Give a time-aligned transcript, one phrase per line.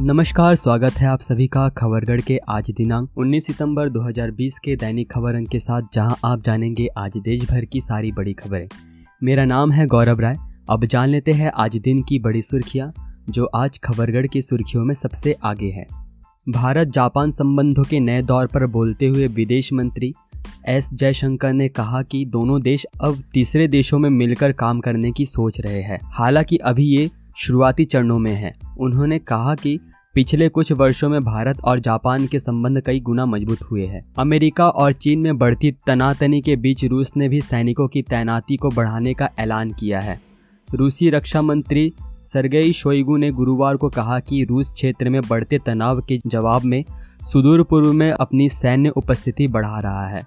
[0.00, 5.12] नमस्कार, स्वागत है आप सभी का खबरगढ़ के आज दिनांक 19 सितंबर 2020 के दैनिक
[5.12, 8.68] खबर अंक के साथ, जहाँ आप जानेंगे आज देश भर की सारी बड़ी खबरें।
[9.22, 10.36] मेरा नाम है गौरव राय।
[10.70, 12.92] अब जान लेते हैं आज दिन की बड़ी सुर्खियाँ,
[13.30, 15.86] जो आज खबरगढ़ की सुर्खियों में सबसे आगे है।
[16.48, 20.14] भारत जापान संबंधों के नए दौर पर बोलते हुए विदेश मंत्री
[20.68, 25.26] एस जयशंकर ने कहा कि दोनों देश अब तीसरे देशों में मिलकर काम करने की
[25.26, 29.80] सोच रहे हैं। हालाँकि अभी ये शुरुआती चरणों में है। उन्होंने कहा कि
[30.16, 34.68] पिछले कुछ वर्षों में भारत और जापान के संबंध कई गुना मज़बूत हुए हैं। अमेरिका
[34.68, 39.14] और चीन में बढ़ती तनातनी के बीच रूस ने भी सैनिकों की तैनाती को बढ़ाने
[39.14, 40.20] का ऐलान किया है।
[40.74, 41.92] रूसी रक्षा मंत्री
[42.32, 46.84] सरगई शोइगु ने गुरुवार को कहा कि रूस क्षेत्र में बढ़ते तनाव के जवाब में
[47.32, 50.24] सुदूर पूर्व में अपनी सैन्य उपस्थिति बढ़ा रहा है।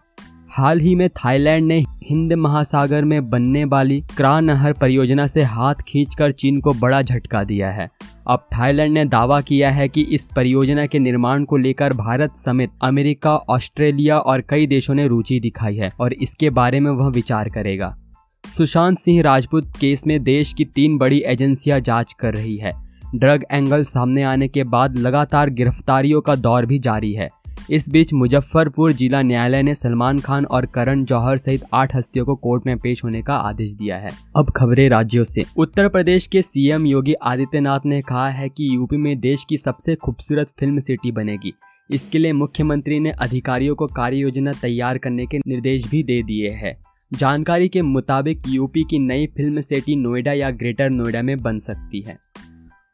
[0.50, 5.76] हाल ही में थाईलैंड ने हिंद महासागर में बनने वाली क्रा नहर परियोजना से हाथ
[5.88, 7.88] खींचकर चीन को बड़ा झटका दिया है।
[8.30, 12.72] अब थाईलैंड ने दावा किया है कि इस परियोजना के निर्माण को लेकर भारत समेत
[12.82, 17.50] अमेरिका, ऑस्ट्रेलिया और कई देशों ने रुचि दिखाई है और इसके बारे में वह विचार
[17.50, 17.96] करेगा।
[18.44, 22.74] सुशांत सिंह राजपूत केस में देश की तीन बड़ी एजेंसियाँ जाँच कर रही है।
[23.16, 27.30] ड्रग एंगल सामने आने के बाद लगातार गिरफ्तारियों का दौर भी जारी है।
[27.70, 32.36] इस बीच मुजफ्फरपुर जिला न्यायालय ने सलमान खान और करण जौहर सहित आठ हस्तियों को
[32.36, 36.42] कोर्ट में पेश होने का आदेश दिया है। अब खबरें राज्यों से। उत्तर प्रदेश के
[36.42, 41.12] सीएम योगी आदित्यनाथ ने कहा है कि यूपी में देश की सबसे खूबसूरत फ़िल्म सिटी
[41.12, 41.54] बनेगी।
[41.92, 46.50] इसके लिए मुख्यमंत्री ने अधिकारियों को कार्य योजना तैयार करने के निर्देश भी दे दिए
[46.50, 46.78] हैं।
[47.14, 52.02] जानकारी के मुताबिक यूपी की नई फ़िल्म सिटी नोएडा या ग्रेटर नोएडा में बन सकती
[52.02, 52.18] है।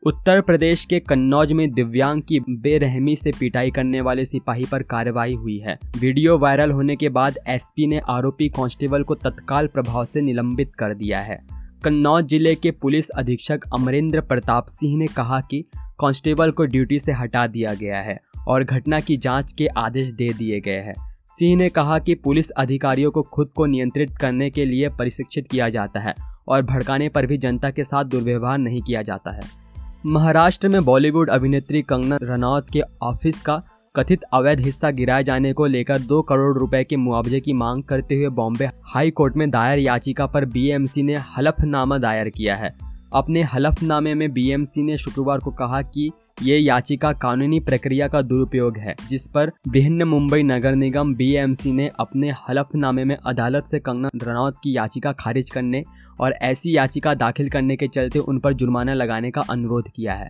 [0.05, 5.33] उत्तर प्रदेश के कन्नौज में दिव्यांग की बेरहमी से पिटाई करने वाले सिपाही पर कार्रवाई
[5.33, 10.21] हुई है। वीडियो वायरल होने के बाद एसपी ने आरोपी कांस्टेबल को तत्काल प्रभाव से
[10.21, 11.39] निलंबित कर दिया है।
[11.83, 15.63] कन्नौज ज़िले के पुलिस अधीक्षक अमरेंद्र प्रताप सिंह ने कहा कि
[15.99, 20.29] कांस्टेबल को ड्यूटी से हटा दिया गया है और घटना की जाँच के आदेश दे
[20.29, 20.95] दिए गए हैं।
[21.29, 25.69] सिंह ने कहा कि पुलिस अधिकारियों को खुद को नियंत्रित करने के लिए प्रशिक्षित किया
[25.69, 26.15] जाता है
[26.47, 29.64] और भड़काने पर भी जनता के साथ दुर्व्यवहार नहीं किया जाता है।
[30.07, 33.55] महाराष्ट्र में बॉलीवुड अभिनेत्री कंगना रनौत के ऑफ़िस का
[33.95, 38.15] कथित अवैध हिस्सा गिराए जाने को लेकर दो करोड़ रुपए के मुआवजे की मांग करते
[38.15, 43.43] हुए बॉम्बे हाई कोर्ट में दायर याचिका पर बीएमसी ने हलफनामा दायर किया है। अपने
[43.43, 46.11] हलफनामे में बीएमसी ने शुक्रवार को कहा कि
[46.43, 51.91] ये याचिका कानूनी प्रक्रिया का दुरुपयोग है, जिस पर बृहन मुंबई नगर निगम बीएमसी ने
[51.99, 55.83] अपने हलफनामे में अदालत से कंगना रनौत की याचिका खारिज करने
[56.19, 60.29] और ऐसी याचिका दाखिल करने के चलते उन पर जुर्माना लगाने का अनुरोध किया है।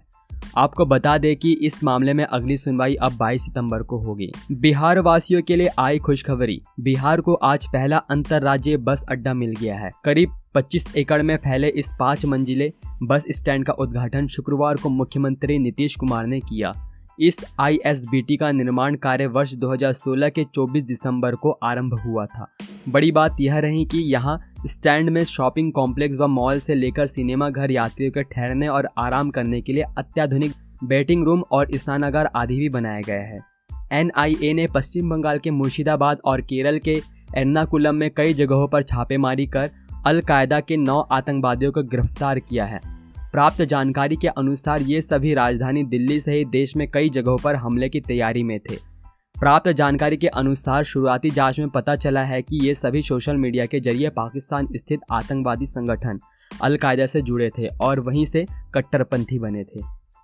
[0.58, 5.00] आपको बता दें कि इस मामले में अगली सुनवाई अब 22 सितंबर को होगी। बिहार
[5.00, 9.92] वासियों के लिए आई खुशखबरी। बिहार को आज पहला अंतर्राज्यीय बस अड्डा मिल गया है।
[10.04, 12.72] करीब 25 एकड़ में फैले इस पाँच मंजिले
[13.04, 16.72] बस स्टैंड का उद्घाटन शुक्रवार को मुख्यमंत्री नीतीश कुमार ने किया।
[17.20, 22.48] इस आईएसबीटी का निर्माण कार्य वर्ष 2016 के 24 दिसंबर को आरंभ हुआ था।
[22.90, 27.50] बड़ी बात यह रही कि यहाँ स्टैंड में शॉपिंग कॉम्प्लेक्स व मॉल से लेकर सिनेमा
[27.50, 30.52] घर यात्रियों के ठहरने और आराम करने के लिए अत्याधुनिक
[30.84, 33.40] बैटिंग रूम और स्नानागार आदि भी बनाए गए हैं।
[33.92, 34.12] एन
[34.56, 37.02] ने पश्चिम बंगाल के मुर्शिदाबाद और केरल के
[37.38, 39.70] एर्नाकुलम में कई जगहों पर छापेमारी कर
[40.06, 42.80] अलकायदा के नौ आतंकवादियों को गिरफ़्तार किया है।
[43.32, 47.90] प्राप्त जानकारी के अनुसार ये सभी राजधानी दिल्ली सहित देश में कई जगहों पर हमले
[47.90, 48.76] की तैयारी में थे।
[49.40, 53.66] प्राप्त जानकारी के अनुसार शुरुआती जाँच में पता चला है कि ये सभी सोशल मीडिया
[53.66, 56.20] के ज़रिए पाकिस्तान स्थित आतंकवादी संगठन
[56.64, 59.82] अलकायदा से जुड़े थे और वहीं से कट्टरपंथी बने थे।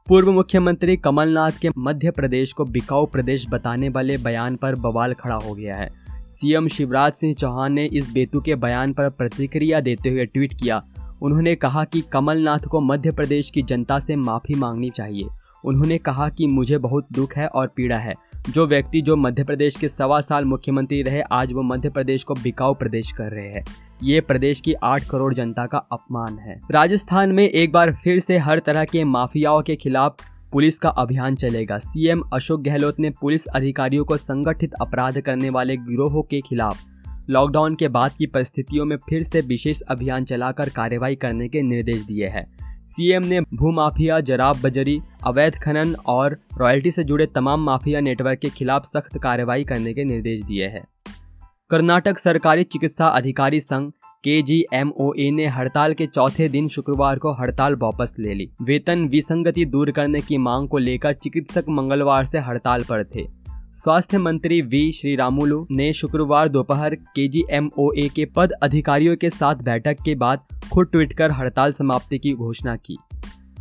[0.07, 5.35] पूर्व मुख्यमंत्री कमलनाथ के मध्य प्रदेश को बिकाऊ प्रदेश बताने वाले बयान पर बवाल खड़ा
[5.35, 5.89] हो गया है।
[6.31, 10.83] सीएम शिवराज सिंह चौहान ने इस बेतु के बयान पर प्रतिक्रिया देते हुए ट्वीट किया।
[11.21, 15.25] उन्होंने कहा कि कमलनाथ को मध्य प्रदेश की जनता से माफ़ी मांगनी चाहिए।
[15.65, 18.13] उन्होंने कहा कि मुझे बहुत दुख है और पीड़ा है।
[18.49, 22.33] जो व्यक्ति जो मध्य प्रदेश के सवा साल मुख्यमंत्री रहे, आज वो मध्य प्रदेश को
[22.33, 23.63] बिकाऊ प्रदेश कर रहे हैं।
[24.03, 28.37] ये प्रदेश की आठ करोड़ जनता का अपमान है। राजस्थान में एक बार फिर से
[28.37, 30.15] हर तरह के माफियाओं के खिलाफ
[30.51, 35.77] पुलिस का अभियान चलेगा। सीएम अशोक गहलोत ने पुलिस अधिकारियों को संगठित अपराध करने वाले
[35.77, 36.85] गिरोहों के खिलाफ
[37.29, 42.01] लॉकडाउन के बाद की परिस्थितियों में फिर से विशेष अभियान चलाकर कार्रवाई करने के निर्देश
[42.01, 42.43] दिए हैं।
[42.85, 48.49] सीएम ने भूमाफिया, जराब बजरी, अवैध खनन और रॉयल्टी से जुड़े तमाम माफिया नेटवर्क के
[48.49, 50.83] खिलाफ सख्त कार्रवाई करने के निर्देश दिए हैं।
[51.69, 53.91] कर्नाटक सरकारी चिकित्सा अधिकारी संघ
[54.23, 58.33] के जी एम ओ ए ने हड़ताल के चौथे दिन शुक्रवार को हड़ताल वापस ले
[58.33, 63.25] ली। वेतन विसंगति दूर करने की मांग को लेकर चिकित्सक मंगलवार से हड़ताल पर थे।
[63.73, 68.51] स्वास्थ्य मंत्री वी श्री श्रीरामुलु ने शुक्रवार दोपहर के जी एम ओ ए के पद
[68.51, 70.39] अधिकारियों के साथ बैठक के बाद
[70.73, 72.97] खुद ट्वीट कर हड़ताल समाप्ति की घोषणा की।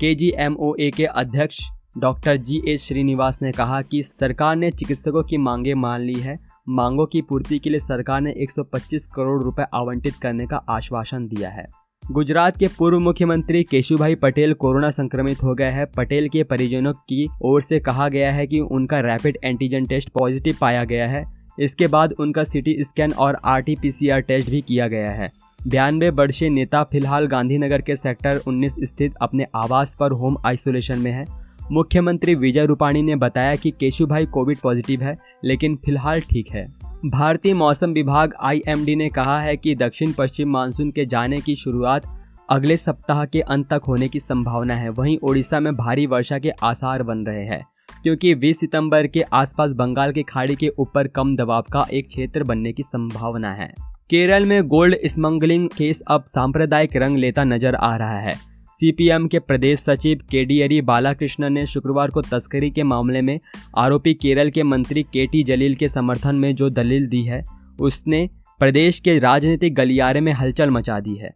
[0.01, 1.61] के जी एम ओ ए के अध्यक्ष
[1.99, 6.50] डॉक्टर जी एच श्रीनिवास ने कहा कि सरकार ने चिकित्सकों की मांगे मान ली है।
[6.69, 11.51] मांगों की पूर्ति के लिए सरकार ने 125 करोड़ रुपए आवंटित करने का आश्वासन दिया
[11.51, 11.67] है।
[12.12, 17.29] गुजरात के पूर्व मुख्यमंत्री केशुभाई पटेल कोरोना संक्रमित हो गए हैं। पटेल के परिजनों की
[17.43, 21.25] ओर से कहा गया है कि उनका रैपिड एंटीजन टेस्ट पॉजिटिव पाया गया है।
[21.61, 25.31] इसके बाद उनका सिटी स्कैन और आरटीपीसीआर टेस्ट भी किया गया है।
[25.69, 31.13] बयानवे वर्षीय नेता फ़िलहाल गांधीनगर के सेक्टर 19 स्थित अपने आवास पर होम आइसोलेशन में
[31.13, 31.40] है।
[31.72, 36.64] मुख्यमंत्री विजय रूपाणी ने बताया कि केशुभाई कोविड पॉजिटिव है, लेकिन फ़िलहाल ठीक है।
[37.06, 42.06] भारतीय मौसम विभाग आईएमडी ने कहा है कि दक्षिण पश्चिम मानसून के जाने की शुरुआत
[42.49, 46.50] अगले सप्ताह के अंत तक होने की संभावना है। वहीं ओडिशा में भारी वर्षा के
[46.62, 47.64] आसार बन रहे हैं,
[48.02, 52.44] क्योंकि 20 सितंबर के आसपास बंगाल की खाड़ी के ऊपर कम दबाव का एक क्षेत्र
[52.44, 53.72] बनने की संभावना है।
[54.11, 58.50] केरल में गोल्ड स्मगलिंग केस अब सांप्रदायिक रंग लेता नज़र आ रहा है।
[58.81, 63.38] सीपीएम के प्रदेश सचिव केडीएरी बालाकृष्णन ने शुक्रवार को तस्करी के मामले में
[63.77, 67.43] आरोपी केरल के मंत्री के टी जलील के समर्थन में जो दलील दी है,
[67.81, 68.29] उसने
[68.59, 71.31] प्रदेश के राजनीतिक गलियारे में हलचल मचा दी है।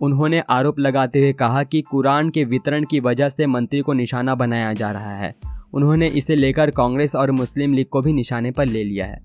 [0.00, 4.34] उन्होंने आरोप लगाते हुए कहा कि कुरान के वितरण की वजह से मंत्री को निशाना
[4.34, 5.34] बनाया जा रहा है।
[5.72, 9.18] उन्होंने इसे लेकर कांग्रेस और मुस्लिम लीग को भी निशाने पर ले लिया है।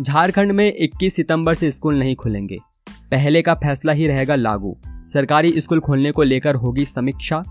[0.00, 2.56] झारखंड में 21 सितंबर से स्कूल नहीं खुलेंगे।
[3.10, 4.78] पहले का फैसला ही रहेगा लागू।
[5.16, 7.42] सरकारी स्कूल खोलने को लेकर होगी समीक्षा।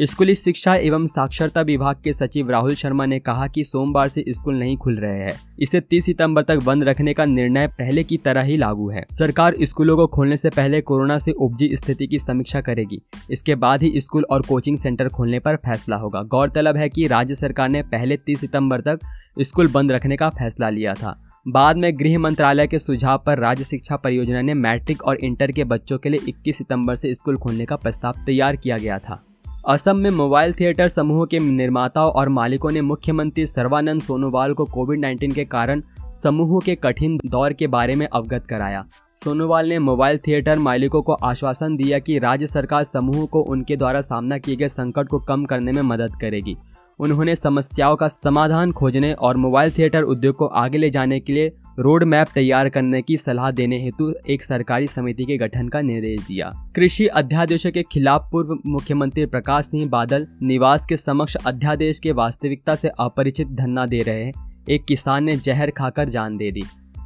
[0.00, 4.56] स्कूली शिक्षा एवं साक्षरता विभाग के सचिव राहुल शर्मा ने कहा कि सोमवार से स्कूल
[4.56, 8.42] नहीं खुल रहे हैं। इसे 30 सितंबर तक बंद रखने का निर्णय पहले की तरह
[8.42, 12.60] ही लागू है। सरकार स्कूलों को खोलने से पहले कोरोना से उपजी स्थिति की समीक्षा
[12.60, 12.98] करेगी।
[13.30, 17.34] इसके बाद ही स्कूल और कोचिंग सेंटर खोलने पर फैसला होगा। गौरतलब है की राज्य
[17.34, 18.98] सरकार ने पहले तीस सितंबर तक
[19.40, 23.64] स्कूल बंद रखने का फैसला लिया था। बाद में गृह मंत्रालय के सुझाव पर राज्य
[23.64, 27.64] शिक्षा परियोजना ने मैट्रिक और इंटर के बच्चों के लिए 21 सितंबर से स्कूल खोलने
[27.64, 29.22] का प्रस्ताव तैयार किया गया था।
[29.68, 35.00] असम में मोबाइल थिएटर समूह के निर्माताओं और मालिकों ने मुख्यमंत्री सर्वानंद सोनोवाल को कोविड
[35.00, 35.82] 19 के कारण
[36.22, 38.84] समूह के कठिन दौर के बारे में अवगत कराया।
[39.16, 44.00] सोनोवाल ने मोबाइल थिएटर मालिकों को आश्वासन दिया कि राज्य सरकार समूह को उनके द्वारा
[44.00, 46.56] सामना किए गए संकट को कम करने में मदद करेगी।
[46.98, 51.48] उन्होंने समस्याओं का समाधान खोजने और मोबाइल थिएटर उद्योग को आगे ले जाने के लिए
[51.78, 56.20] रोड मैप तैयार करने की सलाह देने हेतु एक सरकारी समिति के गठन का निर्देश
[56.20, 62.12] दिया। कृषि अध्यादेशों के खिलाफ पूर्व मुख्यमंत्री प्रकाश सिंह बादल निवास के समक्ष अध्यादेश के
[62.12, 64.32] वास्तविकता से अपरिचित धरना दे रहे
[64.74, 66.62] एक किसान ने जहर खाकर जान दे दी।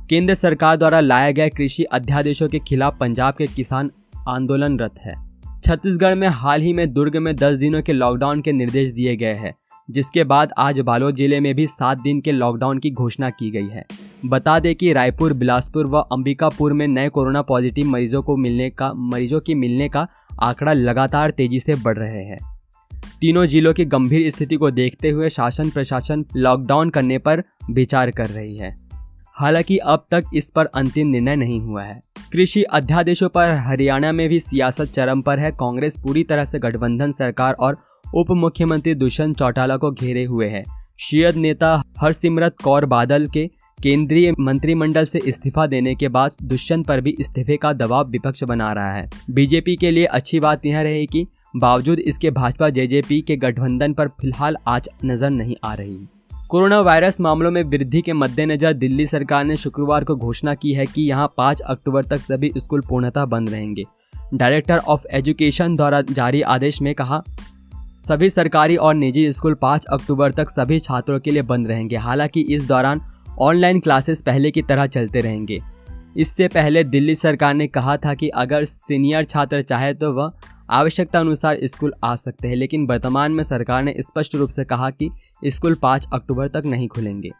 [0.09, 3.91] केंद्र सरकार द्वारा लाए गए कृषि अध्यादेशों के खिलाफ पंजाब के किसान
[4.29, 5.15] आंदोलनरत है।
[5.65, 9.33] छत्तीसगढ़ में हाल ही में दुर्ग में 10 दिनों के लॉकडाउन के निर्देश दिए गए
[9.33, 9.55] हैं।
[9.91, 13.69] जिसके बाद आज बालोद ज़िले में भी सात दिन के लॉकडाउन की घोषणा की गई
[13.69, 13.85] है।
[14.27, 18.93] बता दें कि रायपुर, बिलासपुर व अंबिकापुर में नए कोरोना पॉजिटिव मरीजों को मिलने का,
[18.93, 20.07] मरीजों की मिलने का
[20.43, 22.39] आंकड़ा लगातार तेज़ी से बढ़ रहे हैं।
[23.21, 28.27] तीनों जिलों की गंभीर स्थिति को देखते हुए शासन प्रशासन लॉकडाउन करने पर विचार कर
[28.27, 28.75] रही है।
[29.35, 32.01] हालाँकि अब तक इस पर अंतिम निर्णय नहीं हुआ है।
[32.33, 37.13] कृषि अध्यादेशों पर हरियाणा में भी सियासत चरम पर है। कांग्रेस पूरी तरह से गठबंधन
[37.13, 37.79] सरकार और
[38.15, 40.63] उप मुख्यमंत्री दुष्यंत चौटाला को घेरे हुए है।
[41.01, 41.71] शियद नेता
[42.01, 43.47] हरसिमरत कौर बादल के
[43.79, 48.73] केंद्रीय मंत्रिमंडल से इस्तीफा देने के बाद दुष्यंत पर भी इस्तीफे का दबाव विपक्ष बना
[48.73, 51.27] रहा है। बीजेपी के लिए अच्छी बात यह रही कि
[51.57, 55.99] बावजूद इसके भाजपा जेजेपी के गठबंधन पर फ़िलहाल आज नज़र नहीं आ रही।
[56.51, 60.87] कोरोना वायरस मामलों में वृद्धि के मद्देनजर दिल्ली सरकार ने शुक्रवार को घोषणा की है
[60.87, 63.85] कि यहाँ 5 अक्टूबर तक सभी स्कूल पूर्णतः बंद रहेंगे।
[64.35, 67.23] डायरेक्टर ऑफ़ एजुकेशन द्वारा जारी आदेश में कहा
[68.11, 72.41] सभी सरकारी और निजी स्कूल 5 अक्टूबर तक सभी छात्रों के लिए बंद रहेंगे। हालाँकि
[72.41, 73.01] इस दौरान
[73.39, 75.61] ऑनलाइन क्लासेस पहले की तरह चलते रहेंगे।
[76.17, 80.31] इससे पहले दिल्ली सरकार ने कहा था कि अगर सीनियर छात्र चाहे तो वह
[80.71, 84.91] आवश्यकता अनुसार स्कूल आ सकते हैं, लेकिन वर्तमान में सरकार ने स्पष्ट रूप से कहा
[84.91, 85.11] कि
[85.47, 87.31] स्कूल 5 अक्टूबर तक नहीं खुलेंगे।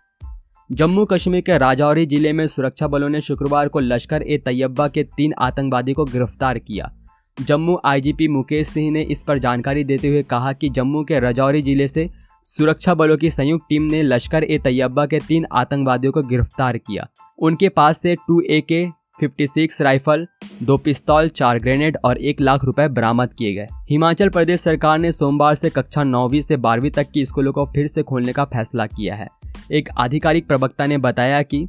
[0.71, 5.05] जम्मू कश्मीर के राजौरी ज़िले में सुरक्षा बलों ने शुक्रवार को लश्कर ए तैयबा के
[5.17, 6.93] तीन आतंकवादी को गिरफ़्तार किया।
[7.37, 11.63] जम्मू आईजीपी मुकेश सिंह ने इस पर जानकारी देते हुए कहा कि जम्मू के रजौरी
[11.63, 12.09] ज़िले से
[12.47, 17.07] सुरक्षा बलों की संयुक्त टीम ने लश्कर ए तैयबा के तीन आतंकवादियों को गिरफ़्तार किया।
[17.39, 18.87] उनके पास से टू ए के
[19.21, 20.27] फिफ्टी सिक्स राइफल,
[20.63, 25.13] दो पिस्तौल, चार ग्रेनेड और एक लाख रुपए बरामद किए गए। हिमाचल प्रदेश सरकार ने
[25.13, 28.87] सोमवार से कक्षा नौवीं से बारहवीं तक की स्कूलों को फिर से खोलने का फैसला
[28.87, 29.27] किया है।
[29.73, 31.67] एक आधिकारिक प्रवक्ता ने बताया कि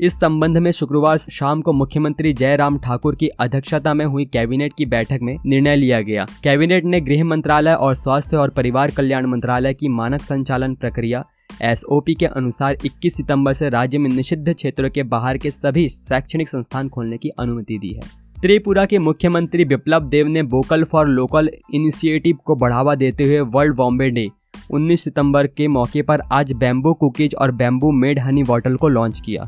[0.00, 4.86] इस संबंध में शुक्रवार शाम को मुख्यमंत्री जयराम ठाकुर की अध्यक्षता में हुई कैबिनेट की
[4.86, 9.74] बैठक में निर्णय लिया गया। कैबिनेट ने गृह मंत्रालय और स्वास्थ्य और परिवार कल्याण मंत्रालय
[9.74, 11.24] की मानक संचालन प्रक्रिया
[11.62, 16.48] एस के अनुसार 21 सितंबर से राज्य में निषिद्ध क्षेत्रों के बाहर के सभी शैक्षणिक
[16.48, 18.02] संस्थान खोलने की अनुमति दी है।
[18.40, 23.76] त्रिपुरा के मुख्यमंत्री बिप्लब देव ने वोकल फॉर लोकल इनिशिएटिव को बढ़ावा देते हुए वर्ल्ड
[23.76, 28.76] बॉम्बे डे 19 सितंबर के मौके पर आज बैम्बू कुकीज और बैम्बू मेड हनी बॉटल
[28.76, 29.44] को लॉन्च किया।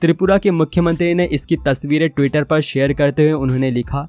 [0.00, 4.06] त्रिपुरा के मुख्यमंत्री ने इसकी तस्वीरें ट्विटर पर शेयर करते हुए उन्होंने लिखा,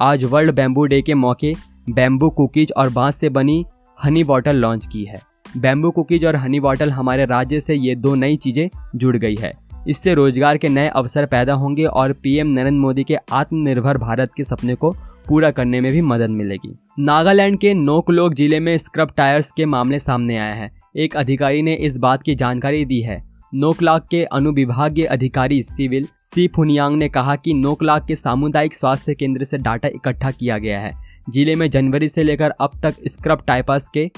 [0.00, 1.52] आज वर्ल्ड बैम्बू डे के मौके
[1.90, 3.64] बैम्बू कुकीज और बाँस से बनी
[3.98, 5.20] हनी बॉटल लॉन्च की है।
[5.56, 9.52] बैम्बू कुकीज और हनी बॉटल हमारे राज्य से ये दो नई चीज़ें जुड़ गई है।
[9.88, 14.44] इससे रोज़गार के नए अवसर पैदा होंगे और पीएम नरेंद्र मोदी के आत्मनिर्भर भारत के
[14.44, 14.94] सपने को
[15.28, 19.98] पूरा करने में भी मदद मिलेगी। नागालैंड के नोकलोक ज़िले में स्क्रब टायर्स के मामले
[19.98, 23.22] सामने आया है। एक अधिकारी ने इस बात की जानकारी दी है।
[23.54, 29.44] नोकलाक के अनुविभागीय अधिकारी सिविल सी फुनियांग ने कहा कि नोकलाक के सामुदायिक स्वास्थ्य केंद्र
[29.44, 30.92] से डाटा इकट्ठा किया गया है।
[31.30, 34.10] ज़िले में जनवरी से लेकर अब तक स्क्रब टाइपस के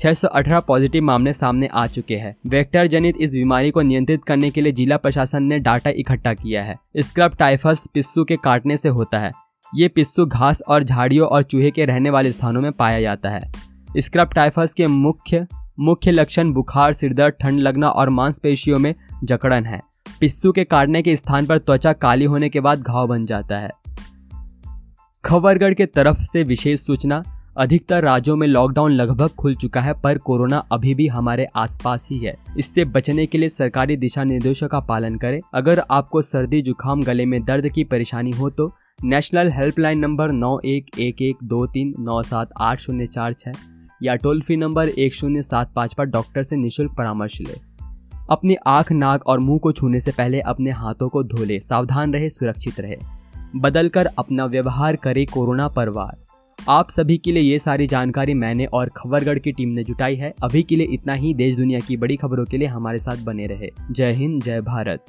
[0.00, 4.60] 618 पॉजिटिव मामले सामने आ चुके हैं। वेक्टर जनित इस बीमारी को नियंत्रित करने के
[4.60, 9.18] लिए जिला प्रशासन ने डाटा इकट्ठा किया है। स्क्रब टाइफस पिस्सू के काटने से होता
[9.18, 9.32] है।
[9.74, 13.52] ये पिस्सू घास और झाड़ियों और चूहे के रहने वाले स्थानों में पाया जाता है।
[13.98, 15.46] स्क्रब टाइफस के मुख्य
[15.80, 19.80] मुख्य लक्षण बुखार, सिरदर्द, ठंड, लगना और मांसपेशियों में जकड़न है।
[20.20, 23.70] पिस्सू के काटने के स्थान पर त्वचा काली होने के बाद घाव बन जाता है।
[25.24, 27.22] खबरगढ़ के तरफ़ से विशेष सूचना,
[27.58, 32.18] अधिकतर राज्यों में लॉकडाउन लगभग खुल चुका है, पर कोरोना अभी भी हमारे आसपास ही
[32.18, 37.02] है। इससे बचने के लिए सरकारी दिशा निर्देशों का पालन करें। अगर आपको सर्दी, जुकाम,
[37.02, 41.66] गले में दर्द की परेशानी हो तो नेशनल हेल्पलाइन नंबर नौ एक एक एक दो
[41.66, 43.52] तीन नौ सात आठ शून्य चार छः
[44.02, 47.54] या टोल फ्री नंबर एक शून्य सात पाँच पर डॉक्टर से निशुल्क परामर्श ले।
[48.30, 52.14] अपनी आँख, नाक और मुँह को छूने से पहले अपने हाथों को धो ले, सावधान
[52.14, 52.96] रहे, सुरक्षित रहे।
[53.56, 56.24] बदलकर अपना व्यवहार करे कोरोना पर वार।
[56.68, 60.34] आप सभी के लिए ये सारी जानकारी मैंने और खबरगढ़ की टीम ने जुटाई है।
[60.42, 63.46] अभी के लिए इतना ही। देश दुनिया की बड़ी खबरों के लिए हमारे साथ बने
[63.46, 65.04] रहे। जय हिंद, जय भारत।